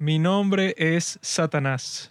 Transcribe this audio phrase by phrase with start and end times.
[0.00, 2.08] Mi nombre es Satanás.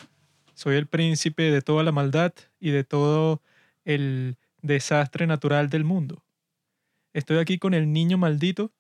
[0.54, 3.42] Soy el príncipe de toda la maldad y de todo
[3.84, 6.24] el desastre natural del mundo.
[7.14, 8.72] Estoy aquí con el niño maldito,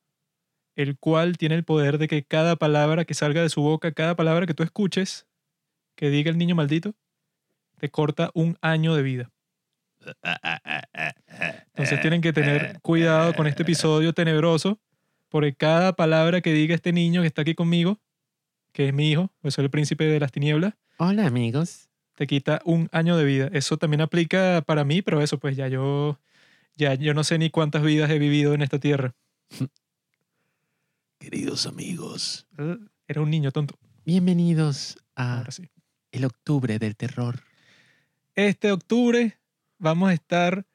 [0.75, 4.15] el cual tiene el poder de que cada palabra que salga de su boca, cada
[4.15, 5.25] palabra que tú escuches,
[5.95, 6.93] que diga el niño maldito,
[7.79, 9.31] te corta un año de vida.
[11.73, 14.79] Entonces tienen que tener cuidado con este episodio tenebroso,
[15.29, 17.99] porque cada palabra que diga este niño que está aquí conmigo,
[18.71, 21.89] que es mi hijo, pues soy el príncipe de las tinieblas, Hola amigos.
[22.15, 23.49] te quita un año de vida.
[23.53, 26.19] Eso también aplica para mí, pero eso pues ya yo,
[26.75, 29.15] ya yo no sé ni cuántas vidas he vivido en esta tierra.
[31.19, 32.47] Queridos amigos.
[33.07, 33.77] Era un niño tonto.
[34.05, 35.69] Bienvenidos a Ahora sí.
[36.11, 37.41] el octubre del terror.
[38.35, 39.37] Este octubre
[39.77, 40.65] vamos a estar,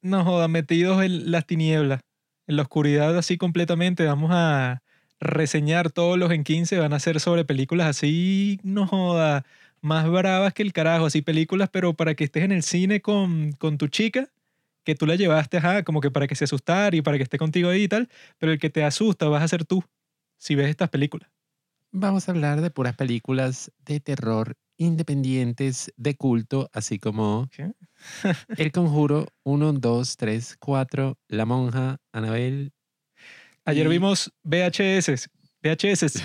[0.00, 2.00] no joda, metidos en las tinieblas,
[2.46, 4.04] en la oscuridad así completamente.
[4.04, 4.82] Vamos a
[5.20, 9.44] reseñar todos los en 15, van a ser sobre películas así, no joda,
[9.80, 13.52] más bravas que el carajo, así películas, pero para que estés en el cine con,
[13.52, 14.30] con tu chica,
[14.84, 17.38] que tú la llevaste, ajá, como que para que se asustara y para que esté
[17.38, 19.84] contigo ahí y tal, pero el que te asusta vas a ser tú,
[20.38, 21.30] si ves estas películas.
[21.92, 27.48] Vamos a hablar de puras películas de terror independientes de culto, así como.
[28.56, 32.72] El Conjuro 1, 2, 3, 4, La Monja, Anabel.
[33.70, 35.28] Ayer vimos VHS,
[35.62, 36.22] VHS,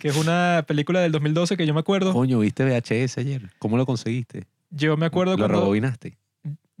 [0.00, 2.12] que es una película del 2012 que yo me acuerdo.
[2.12, 3.50] Coño, ¿viste VHS ayer?
[3.58, 4.44] ¿Cómo lo conseguiste?
[4.70, 6.18] Yo me acuerdo ¿Lo cuando rebobinaste?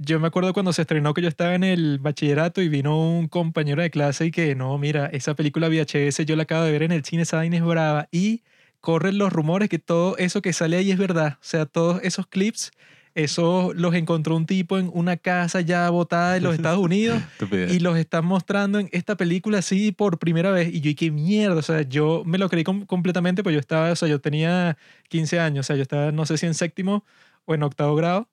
[0.02, 3.28] yo me acuerdo cuando se estrenó que yo estaba en el bachillerato y vino un
[3.28, 6.82] compañero de clase y que no, mira, esa película VHS yo la acabo de ver
[6.82, 8.42] en el cine, esa es brava y
[8.80, 12.26] corren los rumores que todo eso que sale ahí es verdad, o sea, todos esos
[12.26, 12.70] clips
[13.14, 17.22] eso los encontró un tipo en una casa ya botada de los Estados Unidos
[17.70, 20.72] y los están mostrando en esta película así por primera vez.
[20.72, 21.56] Y yo, ¿y qué mierda?
[21.56, 24.76] O sea, yo me lo creí com- completamente, pues yo estaba, o sea, yo tenía
[25.08, 27.04] 15 años, o sea, yo estaba, no sé si en séptimo
[27.46, 28.28] o en octavo grado,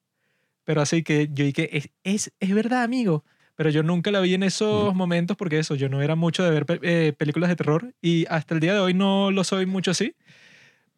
[0.63, 3.23] pero así que yo dije, es, es, es verdad, amigo.
[3.55, 6.51] Pero yo nunca la vi en esos momentos porque eso, yo no era mucho de
[6.51, 9.65] ver pe- eh, películas de terror y hasta el día de hoy no lo soy
[9.65, 10.13] mucho así,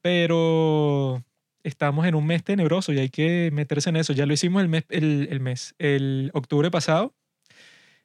[0.02, 1.24] pero
[1.64, 4.14] estamos en un mes tenebroso y hay que meterse en eso.
[4.14, 7.14] Ya lo hicimos el mes, el, el mes, el octubre pasado,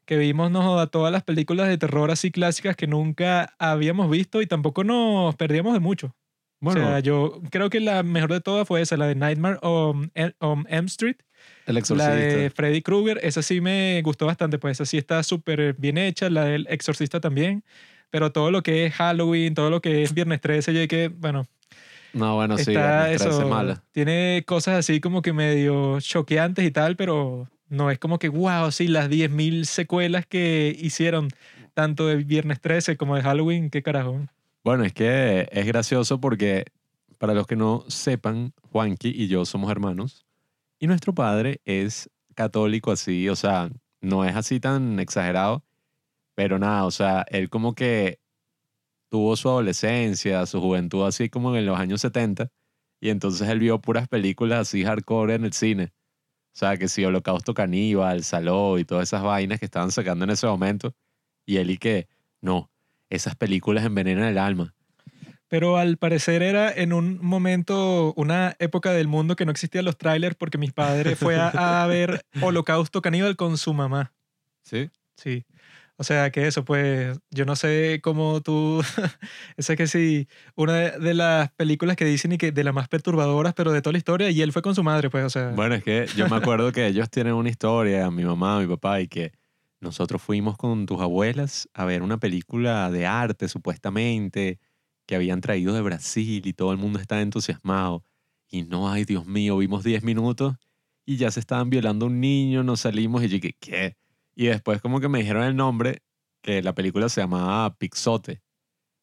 [0.04, 4.46] que vimos no todas las películas de terror así clásicas que nunca habíamos visto y
[4.46, 6.14] tampoco nos perdíamos de mucho.
[6.60, 9.58] bueno, o sea, yo creo que la mejor de todas fue esa, la de Nightmare
[9.62, 11.16] on, El- on Elm Street,
[11.66, 12.14] El la Exorcista.
[12.14, 13.18] de Freddy Krueger.
[13.22, 17.20] Esa sí me gustó bastante, pues esa sí está súper bien hecha, la del Exorcista
[17.20, 17.64] también.
[18.10, 21.46] Pero todo lo que es Halloween, todo lo que es Viernes 13, yo que, bueno,
[22.14, 23.48] No, bueno, sí, está Viernes 13 eso.
[23.48, 23.82] mala.
[23.92, 28.70] Tiene cosas así como que medio choqueantes y tal, pero no es como que, wow,
[28.70, 31.28] sí, las 10.000 secuelas que hicieron,
[31.74, 34.26] tanto de Viernes 13 como de Halloween, qué carajo.
[34.62, 36.64] Bueno, es que es gracioso porque
[37.18, 40.24] para los que no sepan, Juanqui y yo somos hermanos
[40.78, 43.70] y nuestro padre es católico así, o sea,
[44.00, 45.64] no es así tan exagerado,
[46.34, 48.18] pero nada, o sea, él como que
[49.14, 52.48] tuvo su adolescencia, su juventud así como en los años 70
[53.00, 55.92] y entonces él vio puras películas así hardcore en el cine.
[56.52, 60.32] O sea, que si Holocausto Caníbal, Saló y todas esas vainas que estaban sacando en
[60.32, 60.96] ese momento.
[61.46, 62.08] Y él y que,
[62.40, 62.72] no,
[63.08, 64.74] esas películas envenenan el alma.
[65.46, 69.96] Pero al parecer era en un momento, una época del mundo que no existían los
[69.96, 74.12] trailers porque mis padres fue a, a ver Holocausto Caníbal con su mamá.
[74.64, 74.90] ¿Sí?
[75.14, 75.44] Sí.
[75.96, 78.82] O sea que eso, pues, yo no sé cómo tú.
[79.56, 82.88] Esa que sí, una de, de las películas que dicen y que de las más
[82.88, 85.50] perturbadoras, pero de toda la historia, y él fue con su madre, pues, o sea.
[85.50, 89.00] Bueno, es que yo me acuerdo que ellos tienen una historia, mi mamá, mi papá,
[89.00, 89.32] y que
[89.80, 94.58] nosotros fuimos con tus abuelas a ver una película de arte, supuestamente,
[95.06, 98.04] que habían traído de Brasil y todo el mundo estaba entusiasmado.
[98.48, 100.56] Y no, ay, Dios mío, vimos 10 minutos
[101.04, 103.96] y ya se estaban violando a un niño, nos salimos y yo dije, ¿qué?
[104.34, 106.02] Y después como que me dijeron el nombre,
[106.42, 108.42] que la película se llamaba Pixote.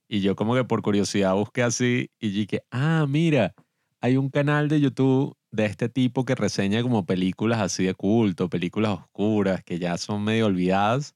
[0.07, 3.55] Y yo como que por curiosidad busqué así y dije, ah, mira,
[4.01, 8.49] hay un canal de YouTube de este tipo que reseña como películas así de culto,
[8.49, 11.15] películas oscuras que ya son medio olvidadas.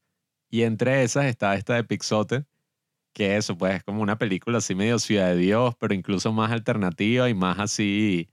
[0.50, 2.46] Y entre esas está esta de Pixote,
[3.14, 6.52] que eso pues es como una película así medio Ciudad de Dios, pero incluso más
[6.52, 8.30] alternativa y más así,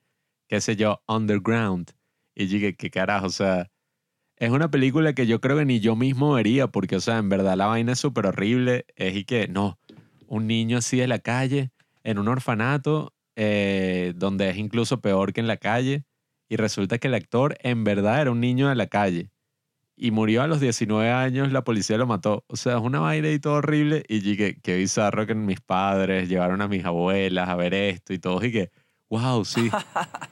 [0.49, 1.91] qué sé yo, underground.
[2.35, 3.72] Y dije, qué carajo, o sea,
[4.43, 7.29] es una película que yo creo que ni yo mismo vería, porque, o sea, en
[7.29, 8.87] verdad la vaina es súper horrible.
[8.97, 9.79] Es y que, no,
[10.27, 11.71] un niño así de la calle,
[12.03, 16.03] en un orfanato, eh, donde es incluso peor que en la calle,
[16.49, 19.31] y resulta que el actor en verdad era un niño de la calle.
[19.97, 22.45] y murió a los 19 años, la policía lo mató.
[22.49, 24.03] O sea, es una vaina y todo horrible.
[24.09, 28.19] Y dije, qué bizarro que mis padres llevaron a mis abuelas a ver esto y
[28.19, 28.45] todo.
[28.45, 28.71] Y que,
[29.09, 29.71] wow, sí.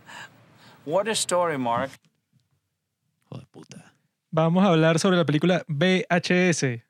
[0.87, 1.93] What a story, Mark.
[3.29, 3.90] Joder, puta.
[4.31, 6.85] Vamos a hablar sobre la película VHS.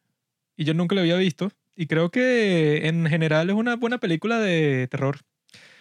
[0.56, 1.50] Y yo nunca la había visto.
[1.74, 5.20] Y creo que en general es una buena película de terror.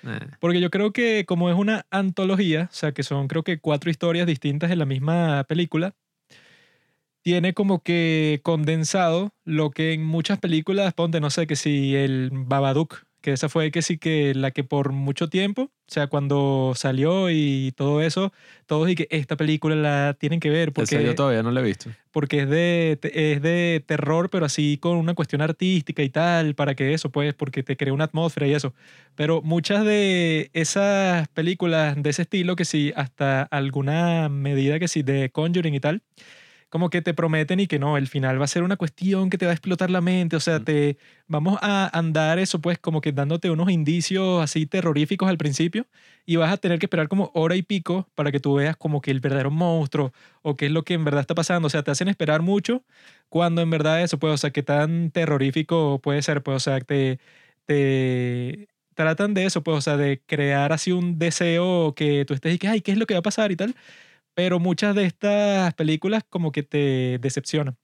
[0.03, 3.59] Eh, Porque yo creo que como es una antología, o sea que son creo que
[3.59, 5.95] cuatro historias distintas en la misma película,
[7.21, 12.29] tiene como que condensado lo que en muchas películas, ponte, no sé, que si el
[12.31, 16.73] Babadook, que esa fue que sí que la que por mucho tiempo, o sea, cuando
[16.75, 18.31] salió y todo eso,
[18.65, 21.63] todos y que esta película la tienen que ver porque, yo todavía no la he
[21.63, 21.89] visto.
[22.11, 26.75] porque es, de, es de terror, pero así con una cuestión artística y tal, para
[26.75, 28.73] que eso, pues, porque te crea una atmósfera y eso.
[29.15, 35.03] Pero muchas de esas películas de ese estilo, que sí, hasta alguna medida que sí,
[35.03, 36.03] de Conjuring y tal,
[36.69, 39.37] como que te prometen y que no, el final va a ser una cuestión que
[39.37, 43.01] te va a explotar la mente, o sea, te vamos a andar eso pues como
[43.01, 45.87] que dándote unos indicios así terroríficos al principio
[46.25, 49.01] y vas a tener que esperar como hora y pico para que tú veas como
[49.01, 50.13] que el verdadero monstruo
[50.43, 52.83] o qué es lo que en verdad está pasando, o sea, te hacen esperar mucho
[53.29, 56.79] cuando en verdad eso pues, o sea, qué tan terrorífico puede ser, pues, o sea,
[56.81, 57.19] te,
[57.65, 62.55] te tratan de eso, pues, o sea, de crear así un deseo que tú estés
[62.55, 63.75] y que, ay, ¿qué es lo que va a pasar y tal?
[64.33, 67.77] Pero muchas de estas películas como que te decepcionan.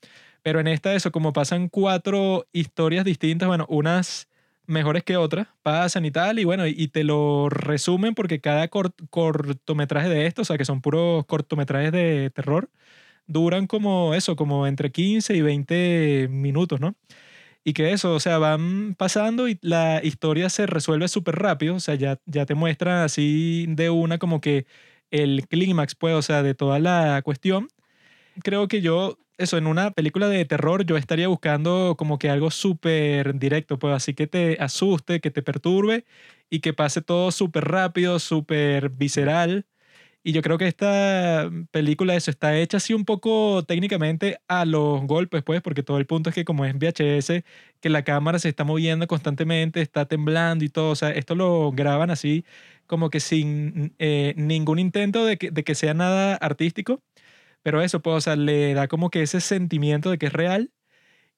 [0.43, 4.29] Pero en esta eso, como pasan cuatro historias distintas, bueno, unas
[4.67, 8.95] mejores que otras, pasan y tal, y bueno, y, te lo resumen porque cada cort-
[9.09, 12.69] cortometraje de esto, o sea, que son puros cortometrajes de terror,
[13.27, 16.95] duran como eso, como entre 15 y 20 minutos, ¿no?
[17.63, 21.79] Y que eso, o sea, van pasando y la historia se resuelve súper rápido, o
[21.79, 24.65] sea, ya, ya te muestran así de una como que
[25.21, 27.69] el clímax, pues, o sea, de toda la cuestión.
[28.43, 32.51] Creo que yo, eso, en una película de terror, yo estaría buscando como que algo
[32.51, 36.05] súper directo, pues, así que te asuste, que te perturbe
[36.49, 39.65] y que pase todo súper rápido, súper visceral.
[40.27, 45.03] Y yo creo que esta película, eso, está hecha así un poco técnicamente a los
[45.05, 47.43] golpes, pues, porque todo el punto es que como es VHS,
[47.79, 51.71] que la cámara se está moviendo constantemente, está temblando y todo, o sea, esto lo
[51.71, 52.43] graban así
[52.87, 57.03] como que sin eh, ningún intento de que, de que sea nada artístico,
[57.63, 60.71] pero eso, pues, o sea, le da como que ese sentimiento de que es real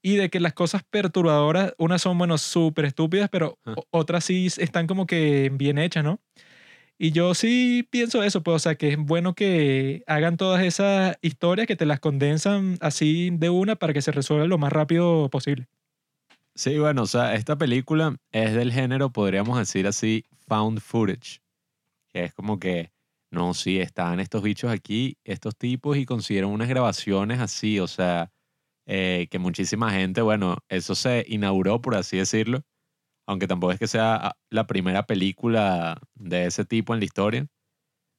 [0.01, 3.75] y de que las cosas perturbadoras, unas son, bueno, súper estúpidas, pero Ah.
[3.91, 6.21] otras sí están como que bien hechas, ¿no?
[6.99, 11.17] Y yo sí pienso eso, pues, o sea, que es bueno que hagan todas esas
[11.21, 15.29] historias, que te las condensan así de una para que se resuelva lo más rápido
[15.29, 15.67] posible.
[16.55, 21.39] Sí, bueno, o sea, esta película es del género, podríamos decir así, found footage.
[22.09, 22.91] Que es como que,
[23.29, 28.31] no, sí, estaban estos bichos aquí, estos tipos, y consiguieron unas grabaciones así, o sea,
[28.87, 32.63] eh, que muchísima gente, bueno, eso se inauguró, por así decirlo,
[33.27, 37.47] aunque tampoco es que sea ah, la primera película de ese tipo en la historia,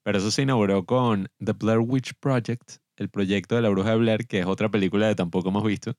[0.05, 3.97] pero eso se inauguró con The Blair Witch Project, el proyecto de la bruja de
[3.97, 5.95] Blair, que es otra película que tampoco hemos visto.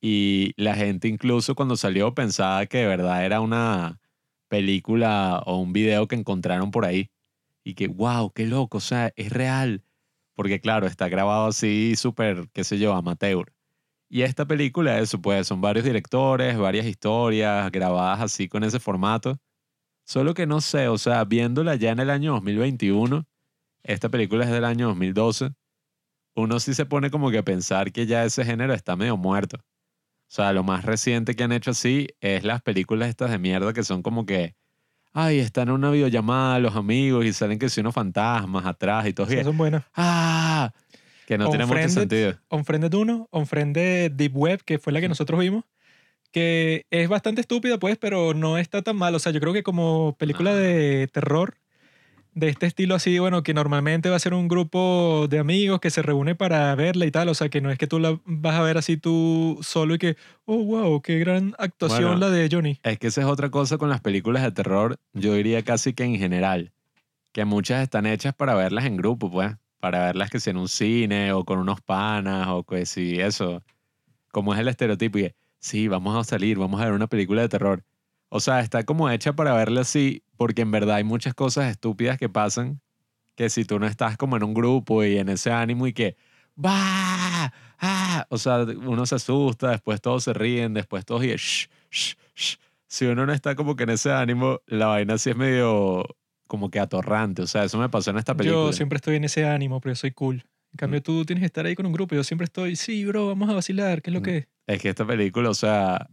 [0.00, 4.00] Y la gente incluso cuando salió pensaba que de verdad era una
[4.48, 7.10] película o un video que encontraron por ahí.
[7.64, 9.84] Y que, wow, qué loco, o sea, es real.
[10.34, 13.52] Porque claro, está grabado así súper, qué sé yo, amateur.
[14.14, 19.38] Y esta película, eso pues, son varios directores, varias historias grabadas así con ese formato.
[20.04, 23.24] Solo que no sé, o sea, viéndola ya en el año 2021,
[23.82, 25.52] esta película es del año 2012,
[26.36, 29.56] uno sí se pone como que a pensar que ya ese género está medio muerto.
[29.56, 33.72] O sea, lo más reciente que han hecho así es las películas estas de mierda
[33.72, 34.56] que son como que,
[35.14, 39.14] ay, están en una videollamada los amigos y salen que si unos fantasmas atrás y
[39.14, 39.32] todo.
[39.32, 39.84] Y- son buenas.
[39.94, 40.41] ¡Ah!
[41.26, 42.38] Que no tiene mucho Unfriended, sentido.
[42.50, 45.64] Unfriended 1, Unfriended Deep Web, que fue la que nosotros vimos,
[46.32, 49.14] que es bastante estúpida, pues, pero no está tan mal.
[49.14, 51.58] O sea, yo creo que como película de terror,
[52.34, 55.90] de este estilo así, bueno, que normalmente va a ser un grupo de amigos que
[55.90, 57.28] se reúne para verla y tal.
[57.28, 59.98] O sea, que no es que tú la vas a ver así tú solo y
[59.98, 62.18] que, oh, wow, qué gran actuación Bueno.
[62.18, 62.80] la de Johnny.
[62.82, 66.04] Es que esa es otra cosa con las películas de terror, yo diría casi que
[66.04, 66.72] en general,
[67.32, 70.68] que muchas están hechas para verlas en grupo, pues, para verlas que sea en un
[70.68, 73.64] cine o con unos panas o que si eso,
[74.30, 77.48] como es el estereotipo y sí, vamos a salir, vamos a ver una película de
[77.48, 77.84] terror.
[78.28, 82.16] O sea, está como hecha para verla así, porque en verdad hay muchas cosas estúpidas
[82.16, 82.80] que pasan
[83.34, 86.16] que si tú no estás como en un grupo y en ese ánimo y que,
[86.56, 87.52] ¡va!
[87.80, 88.26] ¡ah!
[88.30, 92.56] O sea, uno se asusta, después todos se ríen, después todos y shh, shh, shh.
[92.86, 96.04] Si uno no está como que en ese ánimo, la vaina sí es medio
[96.52, 97.40] como que atorrante.
[97.40, 98.60] O sea, eso me pasó en esta película.
[98.66, 100.44] Yo siempre estoy en ese ánimo, pero yo soy cool.
[100.72, 102.14] En cambio, tú tienes que estar ahí con un grupo.
[102.14, 104.22] Yo siempre estoy, sí, bro, vamos a vacilar, ¿qué es lo Mm.
[104.22, 104.48] que es?
[104.66, 106.10] Es que esta película, o sea,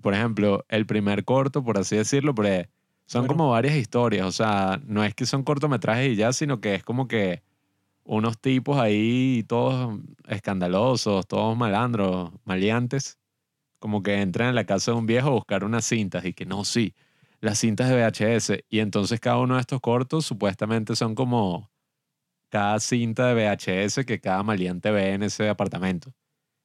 [0.00, 2.66] por ejemplo, el primer corto, por así decirlo, pero
[3.04, 3.34] son Bueno.
[3.34, 4.24] como varias historias.
[4.26, 7.42] O sea, no es que son cortometrajes y ya, sino que es como que
[8.04, 13.18] unos tipos ahí, todos escandalosos, todos malandros, maleantes,
[13.78, 16.46] como que entran en la casa de un viejo a buscar unas cintas y que
[16.46, 16.94] no, sí,
[17.42, 18.64] las cintas de VHS.
[18.70, 21.70] Y entonces cada uno de estos cortos supuestamente son como
[22.48, 26.14] cada cinta de VHS que cada maleante ve en ese apartamento.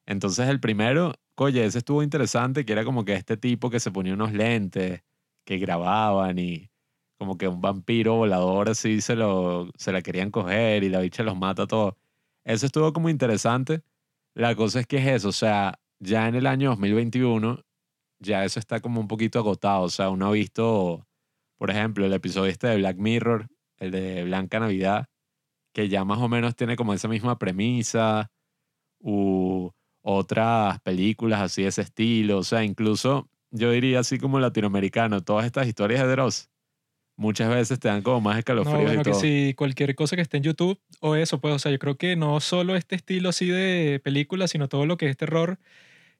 [0.05, 3.91] Entonces el primero, oye, ese estuvo interesante, que era como que este tipo que se
[3.91, 5.03] ponía unos lentes,
[5.45, 6.69] que grababan y
[7.17, 11.23] como que un vampiro volador así se, lo, se la querían coger y la bicha
[11.23, 11.95] los mata a todos.
[12.43, 13.83] Eso estuvo como interesante.
[14.35, 17.63] La cosa es que es eso, o sea, ya en el año 2021
[18.19, 21.07] ya eso está como un poquito agotado, o sea, uno ha visto,
[21.57, 23.47] por ejemplo, el episodio este de Black Mirror,
[23.77, 25.07] el de Blanca Navidad,
[25.73, 28.31] que ya más o menos tiene como esa misma premisa,
[28.99, 29.71] u
[30.01, 35.45] otras películas así de ese estilo, o sea, incluso yo diría así como latinoamericano, todas
[35.45, 36.49] estas historias de Dross,
[37.15, 39.19] muchas veces te dan como más No, escalofríos bueno, y que todo.
[39.19, 42.15] si cualquier cosa que esté en YouTube o eso, pues, o sea, yo creo que
[42.15, 45.59] no solo este estilo así de película, sino todo lo que es terror,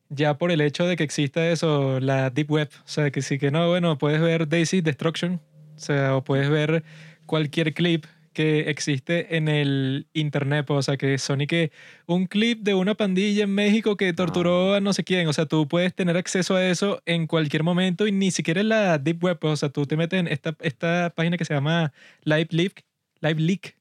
[0.10, 3.38] ya por el hecho de que exista eso, la Deep Web, o sea, que sí
[3.38, 5.42] que no, bueno, puedes ver Daisy Destruction,
[5.76, 6.84] o sea, o puedes ver
[7.26, 11.72] cualquier clip que existe en el internet, pues, o sea, que son y que
[12.06, 15.48] un clip de una pandilla en México que torturó a no sé quién, o sea,
[15.48, 19.24] tú puedes tener acceso a eso en cualquier momento y ni siquiera en la Deep
[19.24, 22.50] Web, pues, o sea, tú te metes en esta, esta página que se llama Live
[22.52, 22.86] Leak,
[23.22, 23.76] Live Leak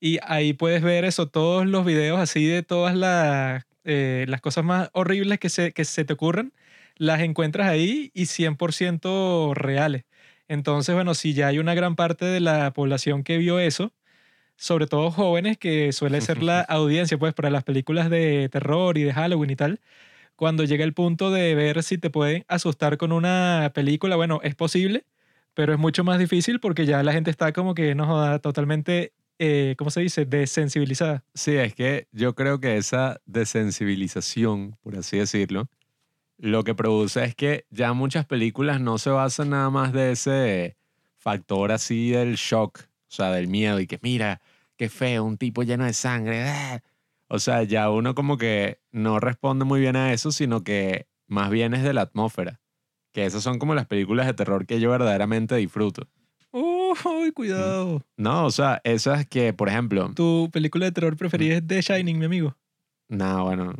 [0.00, 4.64] y ahí puedes ver eso, todos los videos así de todas las, eh, las cosas
[4.64, 6.52] más horribles que se, que se te ocurran,
[6.96, 10.04] las encuentras ahí y 100% reales.
[10.48, 13.92] Entonces, bueno, si ya hay una gran parte de la población que vio eso,
[14.56, 19.04] sobre todo jóvenes, que suele ser la audiencia pues para las películas de terror y
[19.04, 19.80] de Halloween y tal,
[20.36, 24.54] cuando llega el punto de ver si te pueden asustar con una película, bueno, es
[24.54, 25.06] posible,
[25.54, 29.12] pero es mucho más difícil porque ya la gente está como que, no joda, totalmente,
[29.38, 31.24] eh, ¿cómo se dice?, desensibilizada.
[31.34, 35.68] Sí, es que yo creo que esa desensibilización, por así decirlo,
[36.38, 40.76] lo que produce es que ya muchas películas no se basan nada más de ese
[41.16, 44.40] factor así del shock, o sea, del miedo y que mira,
[44.76, 46.44] qué feo, un tipo lleno de sangre.
[46.48, 46.80] ah".
[47.28, 51.50] O sea, ya uno como que no responde muy bien a eso, sino que más
[51.50, 52.60] bien es de la atmósfera.
[53.12, 56.08] Que esas son como las películas de terror que yo verdaderamente disfruto.
[57.04, 58.02] ¡Uy, cuidado!
[58.16, 62.18] No, o sea, esas que, por ejemplo, Tu película de terror preferida es The Shining,
[62.18, 62.56] mi amigo.
[63.08, 63.74] No, bueno,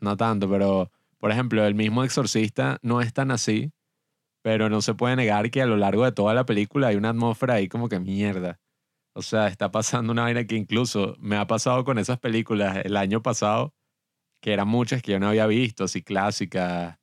[0.00, 3.72] no tanto, pero por ejemplo, el mismo Exorcista no es tan así,
[4.42, 7.10] pero no se puede negar que a lo largo de toda la película hay una
[7.10, 8.60] atmósfera ahí como que mierda.
[9.14, 12.96] O sea, está pasando una vaina que incluso me ha pasado con esas películas el
[12.96, 13.74] año pasado,
[14.40, 16.98] que eran muchas que yo no había visto, así clásicas.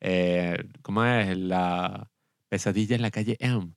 [0.00, 1.36] Eh, ¿Cómo es?
[1.36, 2.10] La
[2.48, 3.74] pesadilla en la calle M.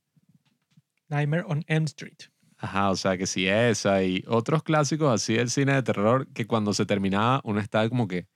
[1.09, 2.17] Nightmare on Elm Street.
[2.57, 6.45] Ajá, o sea que sí, esa y otros clásicos así del cine de terror que
[6.45, 8.27] cuando se terminaba uno estaba como que,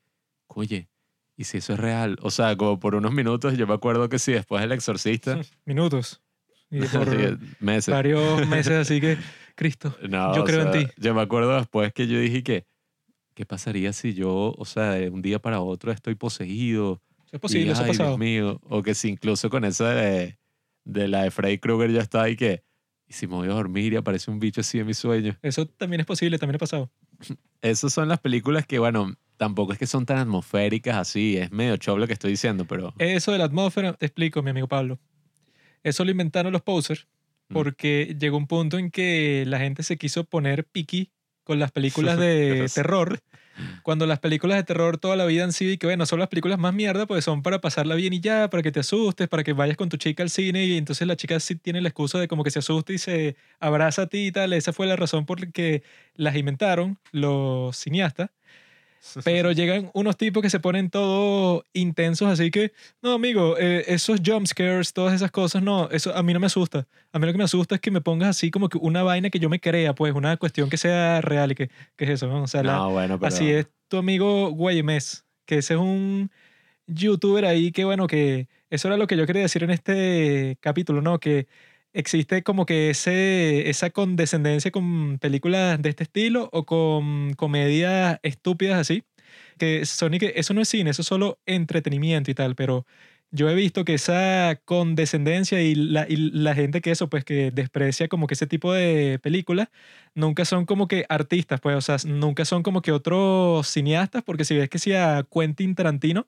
[0.48, 0.89] oye,
[1.36, 2.18] ¿y si eso es real?
[2.22, 6.22] O sea, como por unos minutos yo me acuerdo que sí, después del exorcista, Minutos.
[6.70, 7.94] Y por sí, meses.
[7.94, 9.18] varios meses, así que,
[9.56, 10.92] Cristo, No, yo creo en sea, ti.
[10.98, 12.65] Yo me acuerdo después que yo dije que,
[13.36, 17.01] ¿qué pasaría si yo, o sea, de un día para otro estoy poseído?
[17.25, 18.18] Eso es posible, y, eso ha ay, Dios pasado.
[18.18, 18.60] mío.
[18.63, 20.38] O que si incluso con esa de,
[20.85, 22.63] de la de Freddy Krueger ya está ahí que,
[23.07, 25.37] y si me voy a dormir y aparece un bicho así en mi sueño.
[25.41, 26.91] Eso también es posible, también ha pasado.
[27.61, 31.77] Esas son las películas que, bueno, tampoco es que son tan atmosféricas así, es medio
[31.77, 32.93] show lo que estoy diciendo, pero...
[32.97, 34.99] Eso de la atmósfera, te explico, mi amigo Pablo.
[35.83, 37.07] Eso lo inventaron los posers
[37.49, 37.53] Mm.
[37.53, 41.11] porque llegó un punto en que la gente se quiso poner piqui
[41.43, 43.19] con las películas de terror.
[43.83, 46.29] Cuando las películas de terror toda la vida han sido y que, bueno, son las
[46.29, 49.43] películas más mierda, pues son para pasarla bien y ya, para que te asustes, para
[49.43, 52.19] que vayas con tu chica al cine y entonces la chica sí tiene la excusa
[52.19, 54.53] de como que se asuste y se abraza a ti y tal.
[54.53, 55.83] Esa fue la razón por la que
[56.15, 58.29] las inventaron los cineastas.
[59.24, 64.22] Pero llegan unos tipos que se ponen todos intensos, así que, no, amigo, eh, esos
[64.25, 66.88] jump scares, todas esas cosas, no, eso a mí no me asusta.
[67.12, 69.29] A mí lo que me asusta es que me pongas así como que una vaina
[69.29, 72.27] que yo me crea, pues, una cuestión que sea real y que, que es eso,
[72.27, 72.43] ¿no?
[72.43, 73.27] O sea, la- no, bueno, pero...
[73.27, 76.31] así es tu amigo Guayemés, que ese es un
[76.88, 81.01] youtuber ahí que, bueno, que eso era lo que yo quería decir en este capítulo,
[81.01, 81.19] ¿no?
[81.19, 81.48] Que
[81.93, 88.79] existe como que ese, esa condescendencia con películas de este estilo o con comedias estúpidas
[88.79, 89.03] así,
[89.57, 92.85] que son y que eso no es cine, eso es solo entretenimiento y tal, pero
[93.31, 97.51] yo he visto que esa condescendencia y la, y la gente que eso, pues que
[97.51, 99.69] desprecia como que ese tipo de películas,
[100.13, 104.45] nunca son como que artistas, pues, o sea, nunca son como que otros cineastas, porque
[104.45, 104.91] si ves que si
[105.33, 106.27] Quentin Tarantino,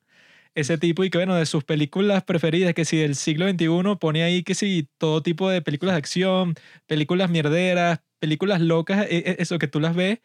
[0.55, 4.23] ese tipo y que bueno, de sus películas preferidas, que si del siglo XXI pone
[4.23, 6.55] ahí que si todo tipo de películas de acción,
[6.87, 10.19] películas mierderas, películas locas, e- e- eso que tú las ves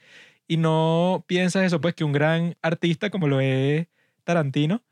[0.48, 3.86] y no piensas eso, pues que un gran artista como lo es
[4.24, 4.82] Tarantino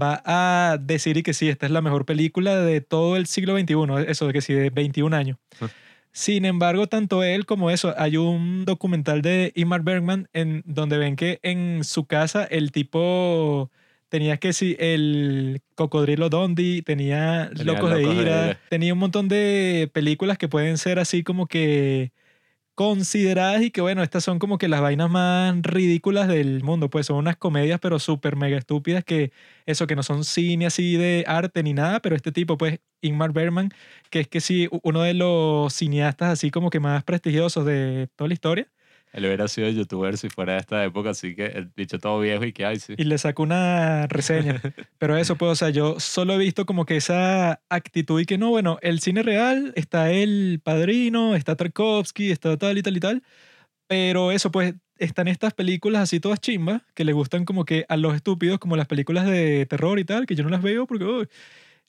[0.00, 3.58] va a decir y que sí, esta es la mejor película de todo el siglo
[3.58, 3.76] XXI,
[4.08, 5.38] eso de que sí, de 21 años.
[5.60, 5.68] Ah.
[6.12, 11.14] Sin embargo, tanto él como eso, hay un documental de Ingmar Bergman en donde ven
[11.16, 13.70] que en su casa el tipo
[14.16, 18.60] tenía que sí, el cocodrilo Dondi, tenía, Tenía Locos de Locos de Ira, Ira.
[18.70, 22.12] tenía un montón de películas que pueden ser así como que
[22.74, 27.04] consideradas y que bueno, estas son como que las vainas más ridículas del mundo, pues
[27.04, 29.32] son unas comedias pero súper mega estúpidas que
[29.66, 33.34] eso que no son cine así de arte ni nada, pero este tipo pues Ingmar
[33.34, 33.68] Bergman,
[34.08, 38.28] que es que sí, uno de los cineastas así como que más prestigiosos de toda
[38.28, 38.66] la historia,
[39.16, 42.44] Él hubiera sido youtuber si fuera de esta época, así que el bicho todo viejo
[42.44, 42.92] y que hay, sí.
[42.98, 44.60] y le sacó una reseña.
[44.98, 48.36] Pero eso, pues, o sea, yo solo he visto como que esa actitud y que
[48.36, 53.00] no, bueno, el cine real está el padrino, está Tarkovsky, está tal y tal y
[53.00, 53.22] tal.
[53.86, 57.96] Pero eso, pues, están estas películas así todas chimbas que le gustan como que a
[57.96, 61.26] los estúpidos, como las películas de terror y tal, que yo no las veo porque.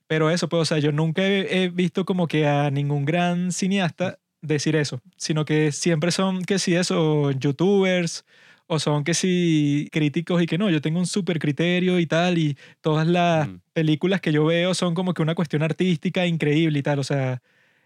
[0.07, 4.19] Pero eso, pues, o sea, yo nunca he visto como que a ningún gran cineasta
[4.41, 8.25] decir eso, sino que siempre son que si eso, youtubers
[8.67, 12.37] o son que si críticos y que no, yo tengo un súper criterio y tal,
[12.37, 13.61] y todas las Mm.
[13.73, 17.41] películas que yo veo son como que una cuestión artística increíble y tal, o sea,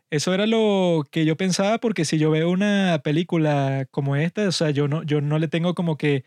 [0.10, 4.52] eso era lo que yo pensaba porque si yo veo una película como esta, o
[4.52, 6.26] sea, yo no, yo no le tengo como que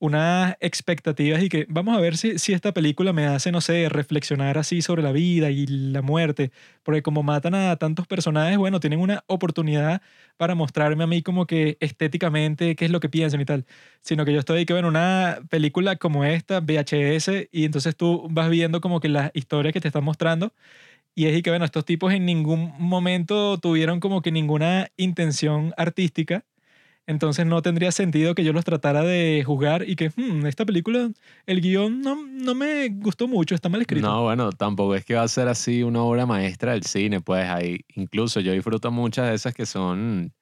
[0.00, 3.88] unas expectativas y que vamos a ver si, si esta película me hace, no sé,
[3.90, 6.50] reflexionar así sobre la vida y la muerte,
[6.82, 10.02] porque como matan a tantos personajes, bueno, tienen una oportunidad
[10.38, 13.66] para mostrarme a mí como que estéticamente qué es lo que piensan y tal,
[14.00, 18.48] sino que yo estoy que, bueno, una película como esta, VHS, y entonces tú vas
[18.50, 20.54] viendo como que las historias que te están mostrando,
[21.14, 25.74] y es y que, bueno, estos tipos en ningún momento tuvieron como que ninguna intención
[25.76, 26.44] artística,
[27.06, 31.10] entonces no tendría sentido que yo los tratara de juzgar y que, "Hmm, esta película,
[31.46, 34.06] el guion no, no me gustó mucho, está mal escrito.
[34.06, 37.48] No, bueno, tampoco es que va a ser así una obra maestra del cine, pues
[37.48, 40.32] ahí incluso yo disfruto muchas de esas que son,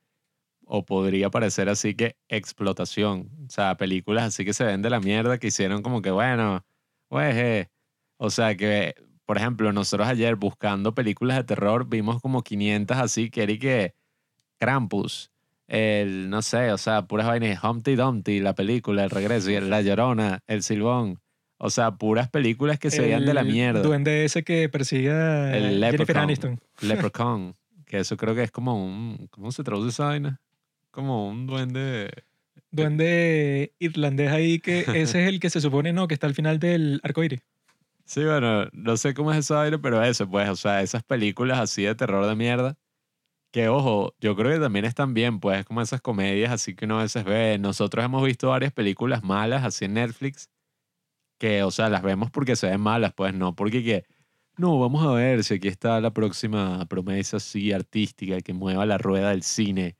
[0.66, 5.00] o podría parecer así que explotación, o sea, películas así que se ven de la
[5.00, 6.64] mierda que hicieron como que, bueno,
[7.08, 7.70] pues, eh,
[8.18, 8.94] o sea, que,
[9.26, 13.94] por ejemplo, nosotros ayer buscando películas de terror vimos como 500 así, que era que
[14.58, 15.30] Krampus,
[15.68, 19.70] el, no sé, o sea, puras vainas, Humpty Dumpty, la película, El Regreso, y el
[19.70, 21.20] La Llorona, El Silbón,
[21.58, 23.82] o sea, puras películas que se veían de la El mierda.
[23.82, 26.24] duende ese que persigue a El Jennifer Leprechaun.
[26.24, 26.60] Aniston.
[26.80, 27.54] Leprechaun,
[27.86, 30.40] que eso creo que es como un, ¿cómo se traduce esa vaina?
[30.90, 32.10] Como un duende.
[32.70, 36.58] Duende irlandés ahí que ese es el que se supone, no, que está al final
[36.58, 37.40] del arco iris.
[38.04, 41.58] Sí, bueno, no sé cómo es esa vaina, pero eso, pues, o sea, esas películas
[41.58, 42.78] así de terror de mierda,
[43.52, 46.98] que ojo, yo creo que también están bien, pues, como esas comedias así que uno
[47.00, 47.58] a veces ve.
[47.58, 50.50] Nosotros hemos visto varias películas malas así en Netflix,
[51.38, 54.04] que, o sea, las vemos porque se ven malas, pues, no porque que,
[54.58, 58.98] no, vamos a ver si aquí está la próxima promesa así artística que mueva la
[58.98, 59.96] rueda del cine,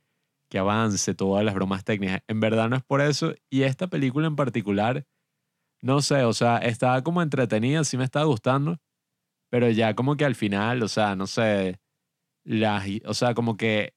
[0.51, 2.23] que avance todas las bromas técnicas.
[2.29, 5.07] En verdad no es por eso, y esta película en particular,
[5.83, 8.79] no sé, o sea, estaba como entretenida, sí me estaba gustando,
[9.51, 11.79] pero ya como que al final, o sea, no sé,
[12.49, 13.95] las, o sea, como que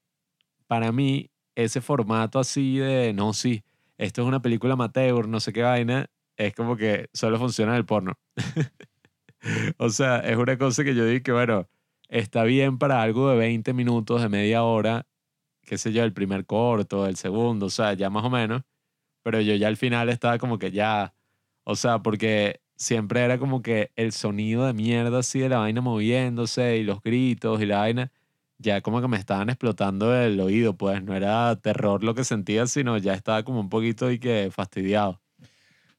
[0.67, 3.63] para mí ese formato así de, no, sí,
[3.97, 7.77] esto es una película amateur, no sé qué vaina, es como que solo funciona en
[7.77, 8.19] el porno.
[9.77, 11.69] o sea, es una cosa que yo digo que, bueno,
[12.09, 15.07] está bien para algo de 20 minutos, de media hora,
[15.61, 18.63] qué sé yo, el primer corto, el segundo, o sea, ya más o menos,
[19.23, 21.13] pero yo ya al final estaba como que ya,
[21.63, 25.79] o sea, porque siempre era como que el sonido de mierda así de la vaina
[25.79, 28.11] moviéndose y los gritos y la vaina,
[28.61, 32.67] ya como que me estaban explotando el oído, pues no era terror lo que sentía,
[32.67, 35.19] sino ya estaba como un poquito y que fastidiado.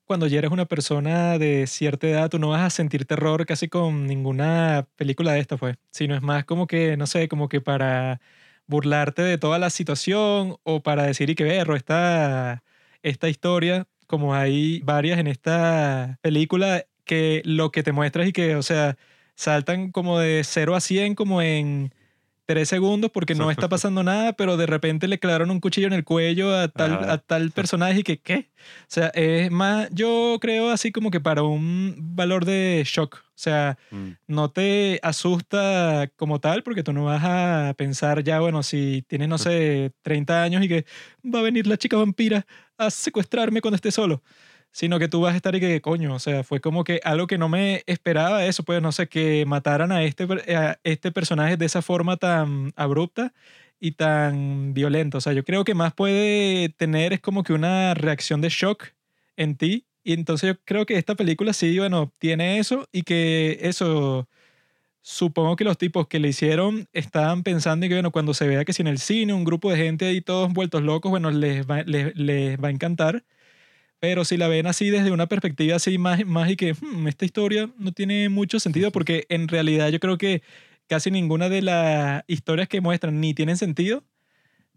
[0.04, 3.68] Cuando ya eres una persona de cierta edad, tú no vas a sentir terror casi
[3.68, 5.76] con ninguna película de esta, pues.
[5.90, 8.20] Sino es más como que, no sé, como que para
[8.66, 12.62] burlarte de toda la situación o para decir y que berro, esta,
[13.02, 18.56] esta historia, como hay varias en esta película, que lo que te muestras y que,
[18.56, 18.96] o sea,
[19.34, 21.94] saltan como de 0 a 100 como en
[22.46, 25.92] tres segundos porque no está pasando nada, pero de repente le clavaron un cuchillo en
[25.92, 27.12] el cuello a tal, Ajá.
[27.12, 28.48] a tal personaje y que, ¿qué?
[28.82, 33.16] O sea, es más, yo creo así como que para un valor de shock.
[33.34, 34.10] O sea, Mm.
[34.28, 39.28] no te asusta como tal, porque tú no vas a pensar ya, bueno, si tienes,
[39.28, 40.84] no sé, 30 años y que
[41.24, 42.46] va a venir la chica vampira
[42.78, 44.22] a secuestrarme cuando esté solo,
[44.72, 47.26] sino que tú vas a estar y que, coño, o sea, fue como que algo
[47.26, 51.56] que no me esperaba eso, pues, no sé, que mataran a este, a este personaje
[51.56, 53.32] de esa forma tan abrupta
[53.80, 55.18] y tan violenta.
[55.18, 58.84] O sea, yo creo que más puede tener es como que una reacción de shock
[59.36, 59.86] en ti.
[60.04, 64.28] Y entonces yo creo que esta película sí, bueno, tiene eso y que eso,
[65.02, 68.64] supongo que los tipos que le hicieron estaban pensando y que, bueno, cuando se vea
[68.64, 71.66] que si en el cine un grupo de gente ahí todos vueltos locos, bueno, les
[71.66, 73.24] va, les, les va a encantar.
[74.02, 77.24] Pero si la ven así desde una perspectiva así más, más y que "Hmm, esta
[77.24, 80.42] historia no tiene mucho sentido porque en realidad yo creo que
[80.88, 84.02] casi ninguna de las historias que muestran ni tienen sentido.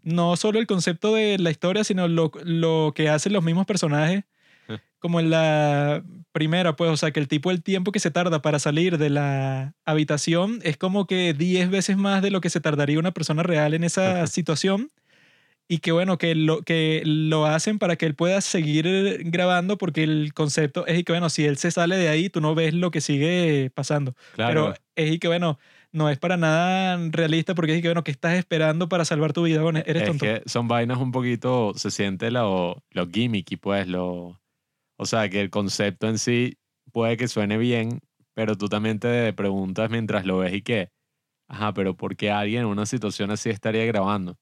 [0.02, 4.24] No solo el concepto de la historia, sino lo, lo que hacen los mismos personajes.
[4.68, 4.78] Eh.
[5.00, 8.42] Como en la primera, pues, o sea, que el tipo, el tiempo que se tarda
[8.42, 12.60] para salir de la habitación es como que 10 veces más de lo que se
[12.60, 14.90] tardaría una persona real en esa situación.
[15.68, 20.04] Y que bueno, que lo, que lo hacen para que él pueda seguir grabando porque
[20.04, 22.72] el concepto es y que bueno, si él se sale de ahí, tú no ves
[22.72, 24.14] lo que sigue pasando.
[24.34, 24.48] Claro.
[24.48, 25.58] Pero es y que bueno,
[25.90, 29.32] no es para nada realista porque es y que bueno, ¿qué estás esperando para salvar
[29.32, 29.62] tu vida?
[29.62, 30.24] Bueno, eres es tonto.
[30.24, 34.40] que son vainas un poquito, se siente lo, lo gimmicky, pues, lo...
[34.98, 36.58] O sea, que el concepto en sí
[36.92, 38.00] puede que suene bien,
[38.34, 40.90] pero tú también te preguntas mientras lo ves y que,
[41.48, 44.38] ajá, pero ¿por qué alguien en una situación así estaría grabando?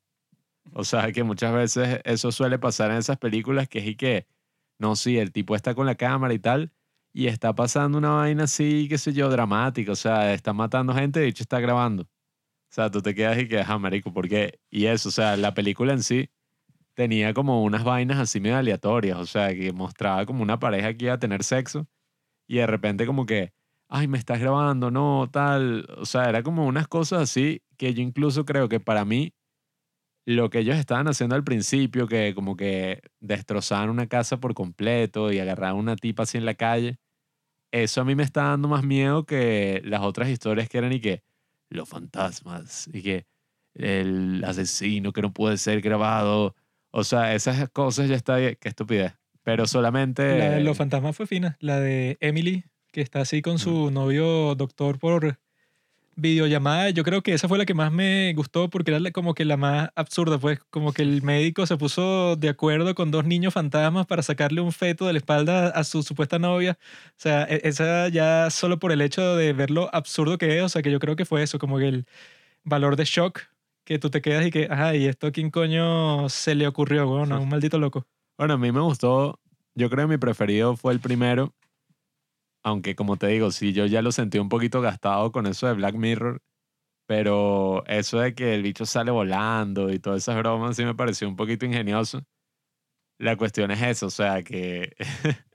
[0.72, 4.26] O sea, que muchas veces eso suele pasar en esas películas que es y que,
[4.78, 6.72] no, sí, el tipo está con la cámara y tal,
[7.12, 11.26] y está pasando una vaina así, qué sé yo, dramática, o sea, está matando gente
[11.26, 12.04] y está grabando.
[12.04, 14.58] O sea, tú te quedas y que, ajá, marico, ¿por qué?
[14.70, 16.30] Y eso, o sea, la película en sí
[16.94, 21.06] tenía como unas vainas así medio aleatorias, o sea, que mostraba como una pareja que
[21.06, 21.86] iba a tener sexo
[22.48, 23.52] y de repente como que,
[23.88, 28.02] ay, me estás grabando, no, tal, o sea, era como unas cosas así que yo
[28.02, 29.34] incluso creo que para mí
[30.26, 35.32] lo que ellos estaban haciendo al principio, que como que destrozaban una casa por completo
[35.32, 36.98] y agarraban una tipa así en la calle,
[37.72, 41.00] eso a mí me está dando más miedo que las otras historias que eran y
[41.00, 41.22] que
[41.68, 43.26] los fantasmas y que
[43.74, 46.54] el asesino que no puede ser grabado.
[46.90, 48.56] O sea, esas cosas ya está bien.
[48.60, 49.14] Qué estupidez.
[49.42, 50.38] Pero solamente...
[50.38, 51.56] La de los fantasmas fue fina.
[51.60, 55.40] La de Emily, que está así con su novio doctor por
[56.16, 56.90] videollamada.
[56.90, 59.56] Yo creo que esa fue la que más me gustó porque era como que la
[59.56, 64.06] más absurda, pues como que el médico se puso de acuerdo con dos niños fantasmas
[64.06, 66.78] para sacarle un feto de la espalda a su supuesta novia.
[67.08, 70.62] O sea, e- esa ya solo por el hecho de ver lo absurdo que es,
[70.62, 72.06] o sea, que yo creo que fue eso, como el
[72.64, 73.40] valor de shock
[73.84, 77.06] que tú te quedas y que, ajá, ¿y esto a quién coño se le ocurrió?
[77.06, 78.06] Bueno, un maldito loco.
[78.38, 79.38] Bueno, a mí me gustó.
[79.74, 81.52] Yo creo que mi preferido fue el primero.
[82.64, 85.74] Aunque, como te digo, sí, yo ya lo sentí un poquito gastado con eso de
[85.74, 86.42] Black Mirror.
[87.06, 91.28] Pero eso de que el bicho sale volando y todas esas bromas sí me pareció
[91.28, 92.22] un poquito ingenioso.
[93.18, 94.92] La cuestión es eso, o sea, que.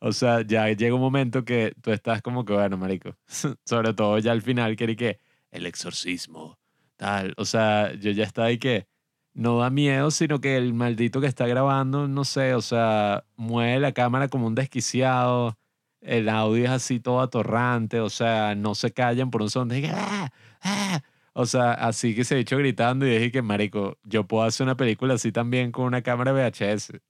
[0.00, 3.16] o sea, ya llega un momento que tú estás como que, bueno, marico.
[3.66, 6.58] Sobre todo ya al final, que que el exorcismo,
[6.96, 7.34] tal.
[7.38, 8.88] O sea, yo ya estaba ahí que
[9.34, 13.80] no da miedo, sino que el maldito que está grabando, no sé, o sea, mueve
[13.80, 15.58] la cámara como un desquiciado,
[16.06, 19.90] el audio es así todo atorrante, o sea, no se callan por un son de
[19.92, 20.30] "Ah,
[20.62, 21.02] ah".
[21.32, 24.64] O sea, así que se ha dicho gritando y dije que, marico, yo puedo hacer
[24.64, 27.00] una película así también con una cámara VHS.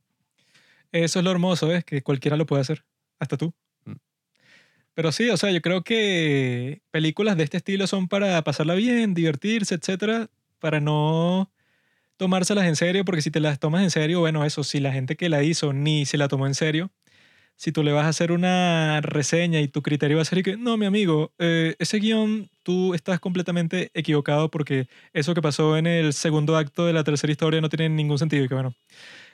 [0.91, 2.85] Eso es lo hermoso, es que cualquiera lo puede hacer,
[3.21, 3.53] hasta tú.
[3.85, 3.93] Mm.
[4.95, 9.15] Pero sí, o sea, yo creo que películas de este estilo son para pasarla bien,
[9.15, 10.29] divertirse, etcétera,
[10.59, 11.53] para no
[12.17, 15.17] tomárselas en serio, porque si te las tomas en serio, bueno, eso, si la gente
[15.17, 16.91] que la hizo ni se la tomó en serio,
[17.57, 20.57] si tú le vas a hacer una reseña y tu criterio va a ser que,
[20.57, 25.87] no, mi amigo, eh, ese guion tú estás completamente equivocado porque eso que pasó en
[25.87, 28.75] el segundo acto de la tercera historia no tiene ningún sentido y que, bueno,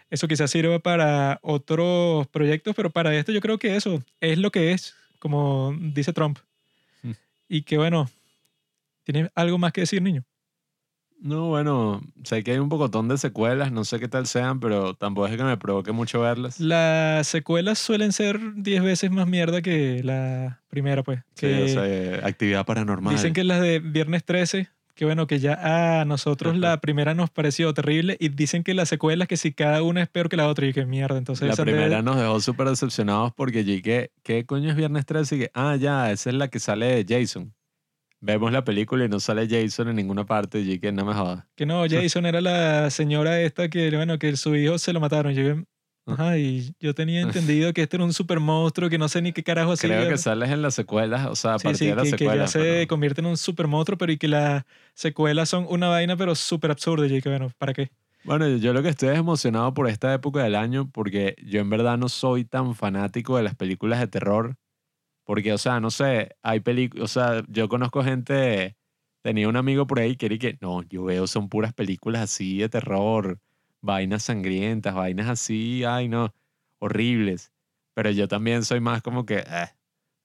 [0.08, 4.52] eso quizás sirva para otros proyectos, pero para esto yo creo que eso es lo
[4.52, 6.38] que es, como dice Trump.
[7.02, 7.12] Hmm.
[7.48, 8.08] Y que bueno,
[9.04, 10.24] ¿tienes algo más que decir, niño?
[11.22, 14.94] No, bueno, sé que hay un pocotón de secuelas, no sé qué tal sean, pero
[14.94, 16.58] tampoco es que me provoque mucho verlas.
[16.58, 21.20] Las secuelas suelen ser 10 veces más mierda que la primera, pues.
[21.34, 23.14] Sí, Que o sea, eh, actividad paranormal.
[23.14, 27.30] dicen que las de Viernes 13, que bueno, que ya a nosotros la primera nos
[27.30, 30.48] pareció terrible y dicen que las secuelas que si cada una es peor que la
[30.48, 34.70] otra y que mierda, entonces La primera nos dejó súper decepcionados porque dije, ¿qué coño
[34.70, 35.36] es Viernes 13?
[35.36, 37.54] Y que, ah, ya, esa es la que sale de Jason.
[38.22, 41.44] Vemos la película y no sale Jason en ninguna parte y que no me jodas.
[41.56, 45.34] Que no, Jason era la señora esta que, bueno, que su hijo se lo mataron.
[45.34, 45.56] Yo,
[46.06, 49.32] ajá, y yo tenía entendido que este era un super monstruo que no sé ni
[49.32, 49.90] qué carajo hacía.
[49.98, 52.10] Creo que sales en las secuelas, o sea, a Sí, partir sí, de las que,
[52.16, 52.50] que ya secuelas.
[52.52, 56.16] se pero- convierte en un super monstruo, pero y que las secuelas son una vaina,
[56.16, 57.06] pero súper absurda.
[57.06, 57.90] Y que, bueno, ¿para qué?
[58.24, 61.68] Bueno, yo lo que estoy es emocionado por esta época del año porque yo en
[61.68, 64.54] verdad no soy tan fanático de las películas de terror.
[65.24, 68.76] Porque, o sea, no sé, hay películas, o sea, yo conozco gente,
[69.22, 72.58] tenía un amigo por ahí que era que, no, yo veo son puras películas así
[72.58, 73.38] de terror,
[73.80, 76.34] vainas sangrientas, vainas así, ay no,
[76.78, 77.52] horribles.
[77.94, 79.68] Pero yo también soy más como que, eh,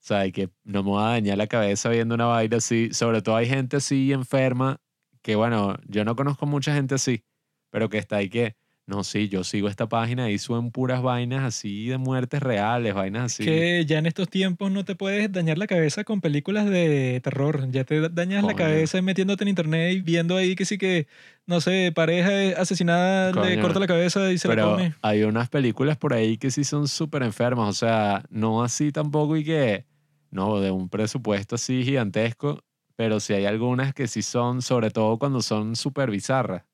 [0.00, 2.90] sea, que no me va a dañar la cabeza viendo una vaina así.
[2.92, 4.80] Sobre todo hay gente así enferma
[5.22, 7.24] que, bueno, yo no conozco mucha gente así
[7.70, 8.56] pero que está ahí que,
[8.88, 13.24] no, sí, yo sigo esta página y suben puras vainas así de muertes reales, vainas
[13.34, 13.44] así.
[13.44, 17.70] Que ya en estos tiempos no te puedes dañar la cabeza con películas de terror.
[17.70, 21.06] Ya te da- dañas la cabeza metiéndote en internet y viendo ahí que sí que,
[21.46, 23.60] no sé, pareja asesinada le Coño.
[23.60, 24.94] corta la cabeza y se la Pero come.
[25.02, 29.36] hay unas películas por ahí que sí son súper enfermas, o sea, no así tampoco
[29.36, 29.84] y que,
[30.30, 32.64] no, de un presupuesto así gigantesco,
[32.96, 36.64] pero sí hay algunas que sí son, sobre todo cuando son súper bizarras.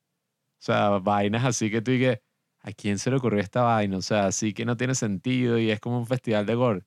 [0.65, 2.23] O sea, vainas así que tú y que,
[2.63, 3.99] ¿a quién se le ocurrió esta vaina?
[3.99, 6.85] O sea, así que no tiene sentido y es como un festival de gore.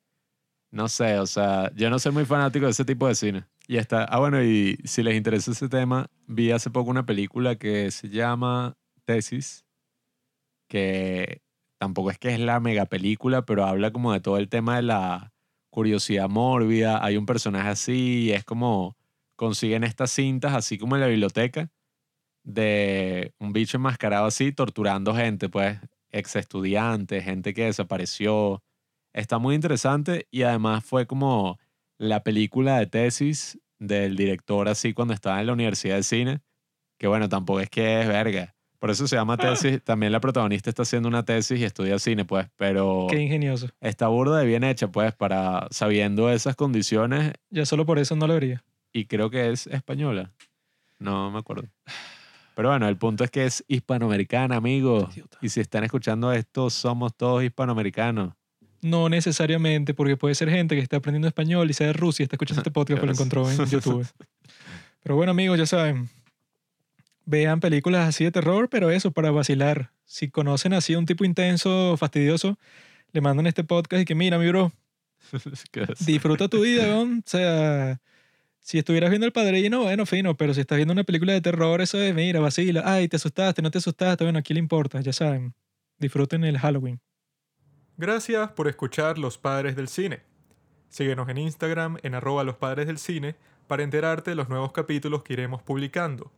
[0.71, 3.45] No sé, o sea, yo no soy muy fanático de ese tipo de cine.
[3.67, 7.57] Y está, ah, bueno, y si les interesa ese tema, vi hace poco una película
[7.57, 9.63] que se llama Tesis,
[10.67, 11.43] que
[11.77, 14.81] tampoco es que es la mega película, pero habla como de todo el tema de
[14.83, 15.33] la
[15.69, 17.05] curiosidad mórbida.
[17.05, 18.97] Hay un personaje así y es como
[19.35, 21.69] consiguen estas cintas, así como en la biblioteca,
[22.47, 25.77] de un bicho enmascarado así, torturando gente, pues,
[26.11, 28.63] ex estudiantes, gente que desapareció.
[29.13, 31.59] Está muy interesante y además fue como
[31.97, 36.39] la película de tesis del director así cuando estaba en la Universidad de Cine,
[36.97, 38.55] que bueno, tampoco es que es verga.
[38.79, 39.83] Por eso se llama tesis.
[39.83, 43.67] También la protagonista está haciendo una tesis y estudia cine, pues, pero Qué ingenioso.
[43.81, 48.25] está burda de bien hecha, pues, para sabiendo esas condiciones Ya solo por eso no
[48.25, 48.63] lo vería.
[48.93, 50.31] y creo que es española.
[50.99, 51.67] No me acuerdo.
[52.57, 55.15] Pero bueno, el punto es que es hispanoamericana, amigos.
[55.43, 58.33] Y si están escuchando esto, somos todos hispanoamericanos.
[58.81, 62.25] No necesariamente, porque puede ser gente que está aprendiendo español y sea de Rusia y
[62.25, 64.07] está escuchando este podcast porque lo encontró en YouTube.
[65.03, 66.09] Pero bueno, amigos, ya saben.
[67.25, 69.91] Vean películas así de terror, pero eso, para vacilar.
[70.05, 72.57] Si conocen así a un tipo intenso, fastidioso,
[73.11, 74.71] le mandan este podcast y que, mira, mi bro,
[76.07, 77.19] disfruta tu vida, weón.
[77.19, 78.01] O sea,
[78.67, 81.79] si estuvieras viendo El Padrino, bueno, fino, pero si estás viendo una película de terror,
[81.79, 82.81] eso es, mira, vacila.
[82.83, 84.25] Ay, te asustaste, no te asustaste.
[84.25, 85.55] Bueno, aquí le importa, ya saben.
[85.97, 86.99] Disfruten el Halloween.
[87.95, 90.19] Gracias por escuchar Los Padres del Cine.
[90.89, 95.23] Síguenos en Instagram en arroba los padres del cine para enterarte de los nuevos capítulos
[95.23, 96.33] que iremos publicando.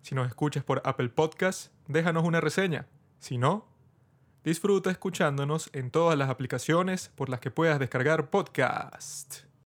[0.00, 2.86] Si nos escuchas por Apple Podcast, déjanos una reseña.
[3.18, 3.68] Si no,
[4.44, 9.45] disfruta escuchándonos en todas las aplicaciones por las que puedas descargar podcast.